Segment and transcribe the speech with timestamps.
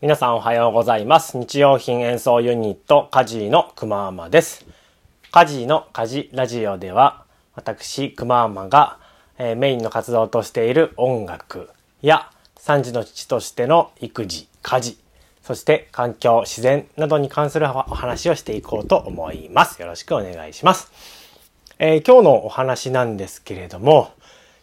[0.00, 1.36] 皆さんおはようございます。
[1.36, 4.64] 日用品演奏ユニット、カジーのくまーまです。
[5.32, 7.24] カジーのカジラジオでは、
[7.56, 9.00] 私、くまーまが、
[9.38, 11.68] えーメインの活動としている音楽
[12.00, 14.98] や、三児の父としての育児、家事、
[15.42, 19.82] そして環境、自然などに関するお話をしていこうと思います。
[19.82, 20.92] よろしくお願いします。
[21.80, 24.12] えー今日のお話なんですけれども、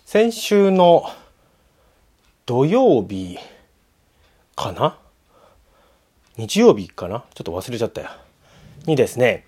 [0.06, 1.12] 先週の
[2.46, 3.38] 土曜日
[4.56, 4.98] かな？
[6.38, 7.24] 日曜日かな？
[7.34, 8.10] ちょっと忘れちゃったよ。
[8.86, 9.46] にですね、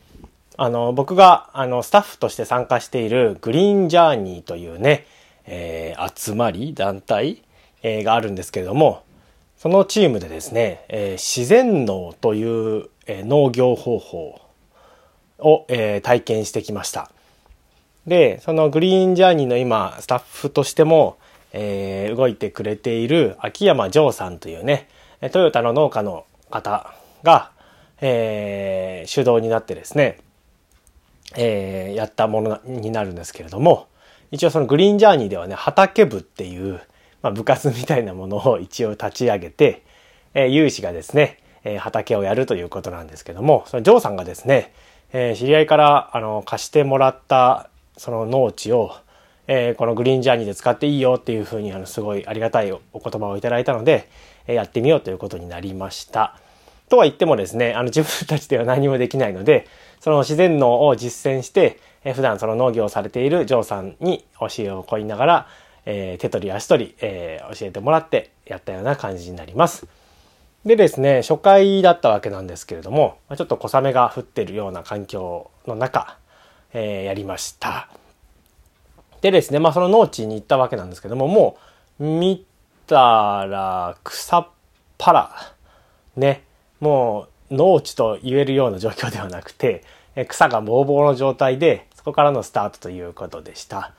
[0.55, 5.05] あの、僕が、あの、スタッフとして参加しているグリーンジャーニーというね、
[5.45, 7.43] えー集まり、団体、
[7.83, 9.03] えーがあるんですけれども、
[9.57, 14.41] そのチームでですね、えー自然農という、え農業方法
[15.39, 17.11] を、え体験してきました。
[18.05, 21.17] で、そのグリーンジャーニーの今、スタッフとしても、
[21.51, 24.87] え動いてくれている秋山城さんというね、
[25.31, 26.93] トヨタの農家の方
[27.23, 27.51] が、
[28.01, 30.19] えー主導になってですね、
[31.35, 33.87] えーやったものになるんですけれども、
[34.31, 36.81] 一応そのグリーンジャーニーではね、畑部っていう、
[37.21, 39.83] まあ、部活みたいなものを一応立ち上げて、
[40.33, 44.73] えー有志がですね、えー畑をやるということなんですけども、そのジョーさんがですね、
[45.13, 48.91] えー知り合いからあの貸してもらったその農地を、
[49.47, 54.09] えーこのグリーンジャーニーで使っていいよっていうふうにあのすごいありがたいお言葉をいただいたので、
[54.47, 56.37] えーやってみようということになりました。
[56.89, 59.67] とは言ってもですね、あの自分たちでは何もできないので、
[59.99, 65.47] その自然農を実践して、えー普段その農業をされているジョーさんに教えを請いながら、
[65.85, 69.87] えー手取り足取り、えー教えてもらってやったような感じになります。
[70.65, 76.17] でですね、初回だったわけなんですけれども、ちょっと小雨が降ってるような環境の中、
[76.73, 77.89] えーやりました。
[79.21, 81.57] でですね、まあその農地に行ったわけなんですけども、も
[81.99, 82.45] う見
[82.85, 84.47] たら草っ
[84.97, 85.31] ぱら、
[86.15, 86.43] ね、
[86.79, 89.83] もう農地と言えるような状況ではなくて、
[90.27, 93.91] 草がぼうぼうの状態で、そこからのスタートということでした。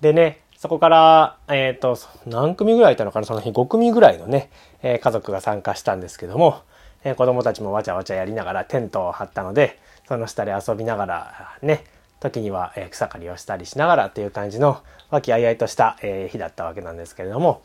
[0.00, 3.26] でね、そこから、えっ、と、何組ぐらいいたのかな？
[3.26, 4.50] その日5組ぐらいのね、
[4.82, 6.60] え家族が参加したんですけども、
[7.04, 11.84] え子供たちもわちゃわちゃやりながらテントを張ったので、その下で遊びながら、ね、
[12.22, 17.62] 時には、え草刈りをしたりしながらっていう感じの和気あいあいとした、え日だったわけなんですけれども、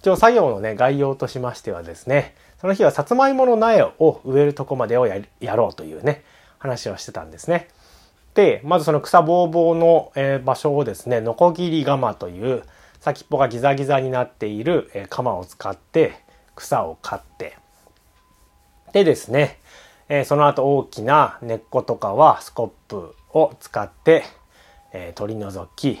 [0.00, 6.24] 一応作業のね、概要としましてはですね、その日はさつまいもの苗を植えるとこまでをややろうというね、
[6.58, 7.68] 話をしてたんですね。
[8.34, 12.62] で、まずその草ぼうぼうの、え場所をですね、ノコギリ鎌という
[13.00, 16.14] 先っぽがギザギザになっている、えー鎌を使って
[16.56, 17.56] 草を刈って、
[18.92, 19.58] でですね、
[20.08, 24.24] えその後大きな根っことかはスコップを使って、
[24.92, 25.98] えー取り除き、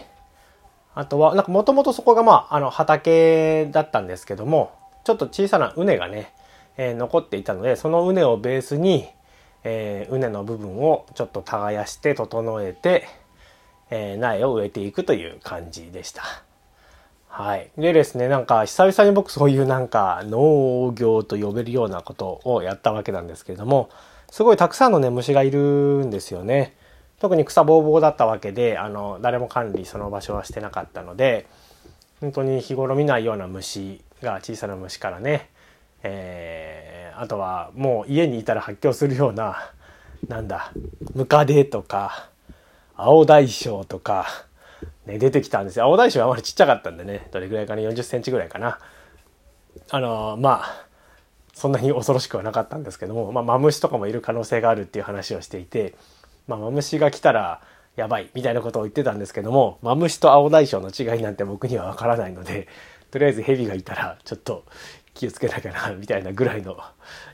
[0.94, 4.72] あとは、なんかもともとそこがまあ、あの畑だったんですけども、
[5.04, 6.32] ちょっと小さな畝がね、
[6.76, 9.08] えー残っていたので、その畝をベースに、
[9.64, 13.06] えー畝の部分をちょっと耕して整えて、
[13.90, 16.22] えー苗を植えていくという感じでした。
[17.28, 17.70] はい。
[17.76, 23.90] でですね、なんか久々に僕そういうなんか農業と呼べるようなことをやったわけなんですけれども、
[24.30, 25.60] すごいたくさんのね、虫がいる
[26.04, 26.74] んですよね。
[27.20, 31.46] 特に草ぼうぼうだったわけで、あの、誰も管理その場所はしてなかったので、
[32.20, 35.50] 本当に日頃見ないような虫が小さな虫からね、
[36.02, 39.72] えーあとはもう家にいたら発狂するような、
[40.28, 40.72] なんだ、
[41.14, 42.28] ムカデとか、
[42.94, 44.26] 青大将とか、
[45.04, 45.86] ね、出てきたんですよ。
[45.86, 48.78] 青大将はあまりちっちゃかったんでね、どれぐらいかな、40センチぐらいかな。
[49.90, 50.86] あのまあ、
[51.54, 55.96] そんなに恐ろしくはなかったんですけども、まあ、マムシとかもいる可能性があるっていう話をしていて、
[56.48, 57.60] まあ、マムシが来たら
[57.94, 62.66] やばいみたいなことを言ってたんですけども、マムシと青大将の違いなんて僕にはわからないので、
[63.10, 64.64] とりあえずヘビがいたらちょっと
[65.14, 66.78] 気をつけなきゃな、みたいなぐらいの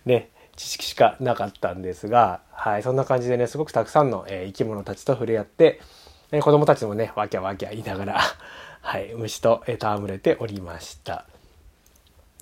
[0.04, 5.80] ね、知識しかなかったんですが、はい、そんな感じでね、すごくたくさんの、えー生き物たちと触れ合って、
[6.32, 8.20] えー子供たちもね、わきゃわきゃ言いながら、
[8.80, 11.26] はい、虫と、えー戯れておりました。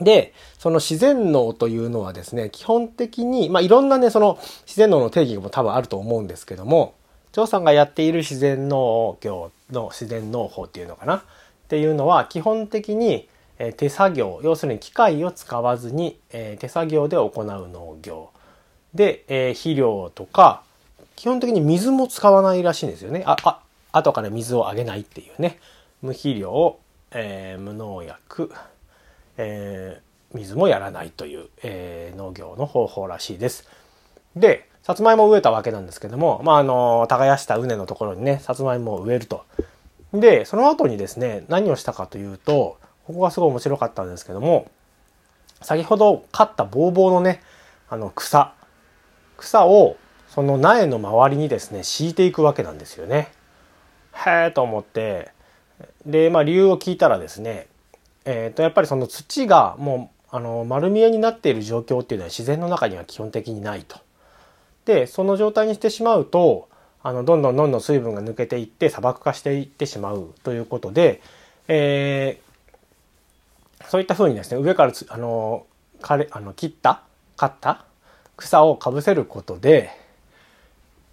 [0.05, 6.95] で、その自然農というのはですね、基本的に、まあ、いろんなね、その自然農の定義も多分あると思うんですけども、
[7.33, 11.17] 張さんがやっている自然農業の自然農法っていうのかな？
[11.17, 11.23] っ
[11.69, 13.29] ていうのは、基本的に、
[13.59, 18.31] え手作業、要するに機械を使わずに、え手作業で行う農業。
[18.93, 20.63] で、え肥料とか、
[21.17, 23.23] 基本的に水も使わないらしいんですよね。
[23.25, 23.61] あ、あ、
[23.93, 25.59] 後から水をあげないっていうね。
[26.03, 26.77] 無肥料、
[27.13, 28.53] えー無農薬、
[29.37, 33.69] えー水もやらないという、えー農業の方法らしいです。
[34.35, 39.45] で、さつまいも植えたわけなんですけども、まあ、あの、耕した畝のところにね、さつまいもを植えると。
[40.13, 44.71] で、その後にですね、何をしたかというと、ここがすごい面白かったんですけども、
[45.61, 47.43] 先ほど刈ったボーボーのね、
[47.89, 48.55] あの草、
[49.37, 49.97] 草を
[50.29, 53.31] その苗の周りにですね、敷いていくわけなんですよね。
[54.27, 55.31] へえと思って、
[56.07, 57.69] で、まあ理由を聞いたらですね、
[58.25, 63.99] えっ、ー、と、やっぱりその土がもう、あの、丸見えになっている状況っていうのは自然の中には基本的にないと。
[64.85, 66.69] で、その状態にしてしまうと、
[67.03, 71.21] あの、どんどんどんどん水分が抜けていって砂漠化していってしまうということで、
[71.69, 75.67] えー、そういったふうにですね、上からあの、
[76.01, 77.03] かれあの切った、
[77.37, 77.85] 刈った
[78.37, 79.91] 草をかぶせることで、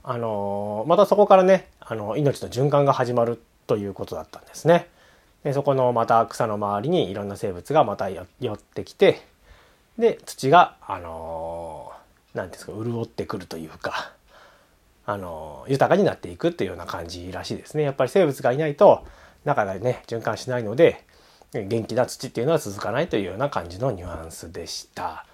[0.03, 4.87] あのまたそこからねあの命の循環が始まるということだったんですね。
[5.43, 9.21] でそこのまた草の周りにいろんな生物がまた寄ってきて
[9.97, 11.91] で土があの
[12.33, 14.13] 何ですか潤ってくるというか
[15.05, 17.83] あの豊かになっていくっていうような感じらしいですね。
[17.83, 19.05] やっぱり生物がいないと
[19.43, 21.03] 中がね循環しないので
[21.51, 25.25] 元気な土っていうのは続かないというような感じのニュアンスでした。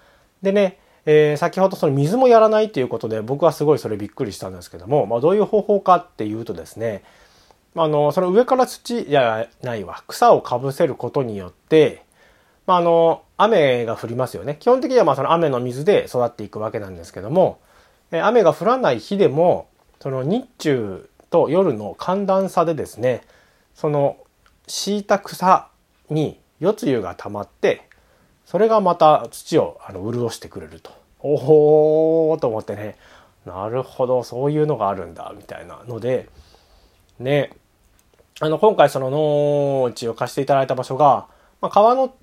[0.42, 0.78] でね
[1.08, 7.04] えー、先ほどその水もやらないっていうことで僕はすごいそれびっくりしたんですけども、まあ、どういう方法かっていうとですね
[7.76, 10.02] あのその上から土じゃないわ。
[10.08, 12.04] 草をかぶせることによって、
[12.66, 14.56] まあ、あの雨が降りますよね。
[14.58, 17.58] 基本的にはまあその雨の水で育っていくわけなんですけども、
[18.10, 19.68] 雨が降らない日でも
[20.00, 23.22] その日中と夜の寒暖差でですね
[23.74, 24.16] その
[24.66, 25.68] 敷いた草
[26.08, 27.88] に夜露が溜まって
[28.46, 30.92] それがまた土をあの潤してくれると。
[31.20, 32.96] おおと思ってね。
[33.44, 36.28] なるほどそういうのがあるんだみたいなので
[37.18, 37.50] ね。
[38.38, 41.26] あの今回その農地を貸していただいた場所が、
[41.62, 42.14] まあ、川の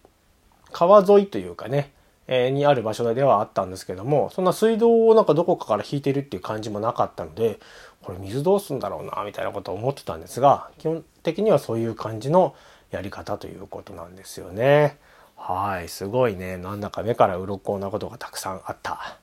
[0.72, 1.92] 川沿いというかね、
[2.28, 7.60] えー、にある場所ではあったんですけどもそんな水道をなんかどこかから引いてるっていう感じもなかったので
[8.04, 12.54] これ水どうすんだろうなみたいなことを思ってたんですが基本的にはそういう感じの
[12.92, 14.98] やり方ということなんですよね。
[15.36, 16.58] はい、すごいね。
[16.58, 19.18] なんだか目から鱗なことがたくさんあった、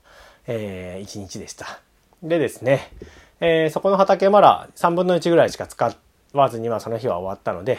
[0.48, 1.78] えー、一日でした。
[2.20, 2.90] でですね、
[3.38, 7.78] えー、そこの畑まだ3分の1ぐらいしか使ってわずにはその日は終わったので、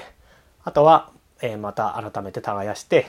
[0.63, 1.12] あとは、
[1.42, 3.06] えー、また改めて耕して、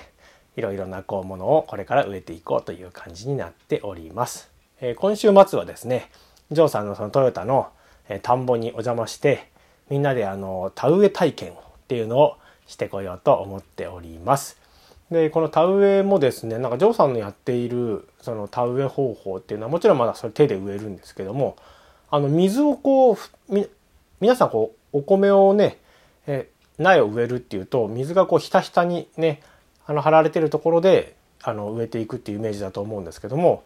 [0.57, 4.51] いろいろなこうものをこれから植えていこうという感じになっております。
[4.81, 6.11] えー、今週末はですね、
[6.51, 7.69] ジョーさんのそのトヨタの、
[8.09, 9.51] えー、田んぼにお邪魔して、
[9.91, 11.55] みんなであの田植え体験っ
[11.89, 12.37] ていうのを
[12.67, 14.63] してこようと思っております。
[15.13, 21.57] でこの田植えもですねなんかジョーさんのやっているその田植え方法っていうのはもちろんまだそれ手で植えるんですけども
[22.11, 23.17] あの水をこう
[24.21, 25.79] 皆さんこうお米をね、
[26.27, 26.49] え
[26.79, 29.43] 苗を植えるっていうと水がこうひたひたにね
[29.87, 33.65] あの張られてるところであの植えていくっていうイメージだと思うんですけども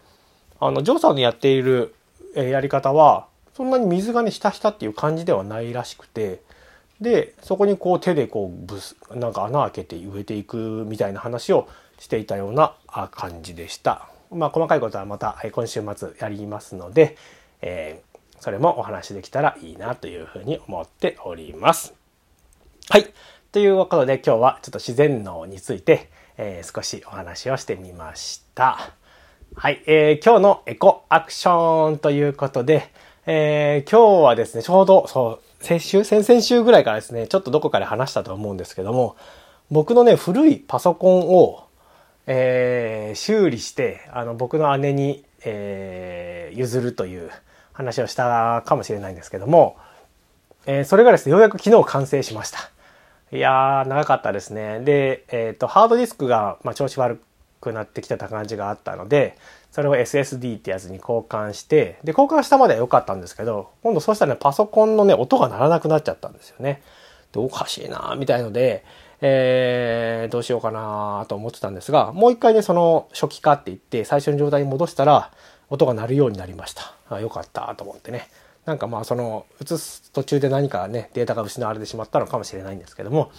[0.60, 1.94] あのジョーさんのやっている
[2.34, 6.42] えやり方はそんなに水がねひたひたっていう感じではないらしくて
[7.00, 11.68] でそこにこう手でこうブスなんか穴開けて植えていくみたいな話を
[11.98, 12.74] していたような
[13.10, 14.08] 感じでした。
[14.30, 17.16] まあ細かいことはまた今週末やりますので、
[17.62, 21.94] えー、それもお話できたらいいなというふうに思っております。
[22.88, 23.12] はい。
[23.52, 28.92] ということで今日はちょっと自然農について、えー、少しお話をしてみました。
[29.54, 32.90] はい、えー、今日のエコアクションということで、
[33.24, 39.16] えー、今日はですね、ちょうど、そう、先週先々週ぐらいからですね、ちょっとどこかで話したと思うんですけども、
[39.70, 41.66] 僕のね、古いパソコンを、
[42.26, 47.30] えー、修理して、あの、僕の姉に、えー、譲るという
[47.76, 49.76] 話をしたかもしれないんですけども、
[50.64, 52.70] えー、それがですね、ようやく昨日完成しました。
[53.32, 54.80] いやー、長かったですね。
[54.80, 57.20] で、えっ、ー、と、ハードディスクが、まあ、調子悪
[57.60, 59.36] くなってきてた感じがあったので、
[59.70, 66.82] それを SSD ってやつに交換して、で、交換したまでは良かったんですけど、今度そうしたらね、パソコンのね、音が鳴らなくなっちゃったんですよね。
[67.32, 68.84] で、おかしいなみたいので、
[69.20, 75.30] えー、どうしようかなと思ってたんですが、もう一回ね、その初期化って言って、最初の状態に戻したら、
[75.70, 76.94] 音が鳴るようになりました。
[77.08, 78.28] あよかったと思ってね。
[78.64, 83.30] なんかまあその映す途中で何かねデータが失われてしまったのかもしれないんですけども、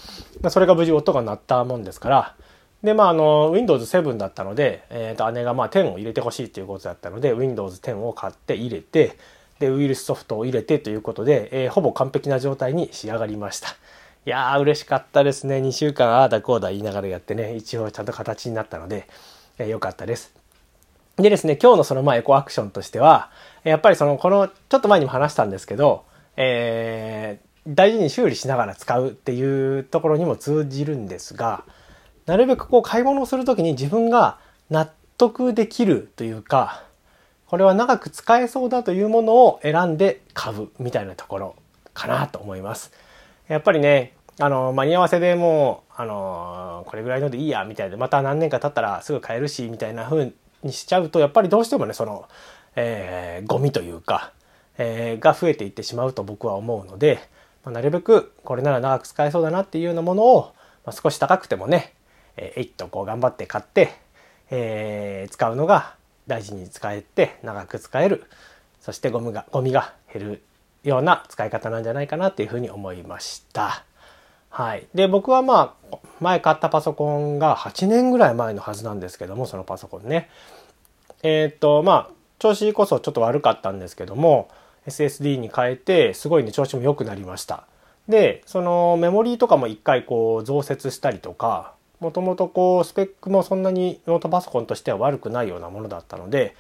[0.42, 2.36] まあ、それが無事音が鳴ったもんですから
[2.84, 9.18] で、まあ、あの、Windows 7だったので、え、ー、と、姉がまあ10を入れてほしいということだったので、Windows 10を買って入れて、
[9.60, 13.70] で、ウイルスソフトを入れてということで、えー、ほぼ完璧な状態に仕上がりました。
[13.70, 15.58] いやー、嬉しかったですね。
[15.58, 19.08] 2週間ああだこうだ言いながらやってね、一応ちゃんと形になったので、
[19.58, 20.36] えー、よかったです。
[21.18, 23.32] でですね、今日のそのまあエコアクションとしては、
[23.64, 26.06] やっぱりその、この、ちょっと前にも話したんですけど、
[26.36, 31.64] えー、大事に修理しながら使うっていうところにも通じるんですが、
[32.28, 34.38] なるべくこう買い物をする時に自分が
[34.70, 36.84] 納得できるというか、
[37.48, 41.56] これは長く使えそうだというものを選んで買うみたいなところ
[41.94, 42.92] かなと思います。
[43.48, 50.32] やっぱりね、あの、間に合わせでもう、あの、これぐらいのでいいや、みたいで、また何年か経ったらすぐ買えるし、みたいな風
[50.64, 52.28] にしちゃうと、やっぱりどうしてもね、その、
[52.76, 54.32] えー、ゴミというか、
[54.78, 57.20] えー、が増えていってしまうと僕は思うので、
[57.64, 60.54] まあ、なるべくこれなら長く使えそうだなっていうようなものを、
[60.86, 61.94] まあ、少し高くてもね、
[62.38, 63.96] えー、えいっとこう頑張って買って、
[64.52, 65.96] えー、使うのが
[66.28, 68.26] 大事に使えて長く使える
[68.80, 70.42] そしてゴミがゴミが減る
[70.84, 73.84] ような使い方なんじゃないかなっていうふうに思いました。
[74.58, 74.88] はい。
[74.96, 80.32] で、僕はまあ、前買ったパソコンが8年ぐらい前のはずなんですけども、そのパソコンね。
[81.22, 84.50] えっ、と、まあ、調子こそちょっと悪かったんですけども、
[84.88, 87.68] SSD に変えて、すごいね、調子も良くなりました。
[88.10, 96.56] で、そのメモリーとかも一回こう増設したりとか、もともとこうスペックもそんなにノートパソコンとしては悪くないようなものだったので、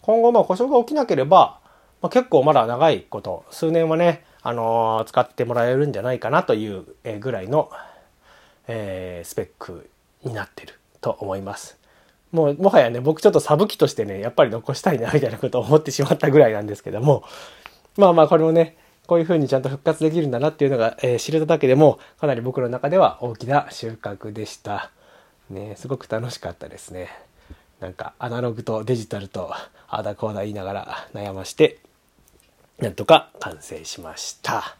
[0.00, 1.60] 今後まあ故障が起きなければ、
[2.00, 6.84] まあ、結構まだ長いこと、数年はね、あのー、使ってもらえるんじゃないかなという
[7.18, 7.70] ぐらいの、
[8.68, 9.88] えー、スペック
[10.22, 11.78] になってると思います。
[12.30, 17.24] もうもはやね、僕ちょっとサブ機としてね、やっぱり残したいなみたいなことを思ってしまったぐらいなんですけども、
[17.96, 24.90] まあまあこれもね、こういう風にちゃんと復活できるんだなっていうのが、えー、知れただけでも、かなり僕の中では大きな収穫でした。
[25.48, 27.08] ね、すごく楽しかったですね。
[27.80, 29.52] なんかアナログとデジタルと
[29.88, 31.78] あだこうだ言いながら悩まして、
[32.78, 34.76] なんとか完成しました。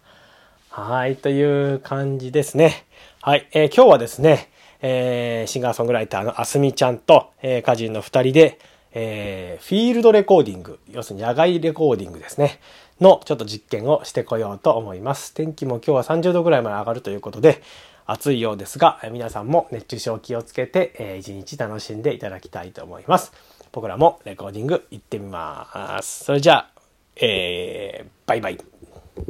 [0.68, 2.86] はい、という感じですね。
[3.22, 4.50] はい、えー、今日はですね、
[4.82, 8.58] えー、シンガーソングライターのあすみちゃんと、えー、歌人の二人で、
[8.92, 12.58] えー、フィールドレコーディング、要するに野外レコーディングですね。
[13.00, 15.32] のちょっと実験をしてこようと思います。
[15.32, 17.62] 天気も今日は30度ぐらいまで上がるということで、
[18.06, 23.32] 暑いようですが、皆さんも熱中症気をつけて、えー、一日楽しんでいただきたいと思います。
[23.72, 26.24] 僕らもレコーディング行ってみます。
[26.24, 26.73] それじゃあ、
[27.16, 28.58] えー、バイバイ。